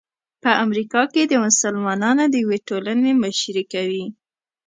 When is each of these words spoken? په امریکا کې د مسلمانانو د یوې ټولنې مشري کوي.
په 0.43 0.51
امریکا 0.65 1.01
کې 1.13 1.23
د 1.27 1.33
مسلمانانو 1.45 2.23
د 2.29 2.35
یوې 2.43 2.59
ټولنې 2.67 3.11
مشري 3.23 3.63
کوي. 3.73 4.05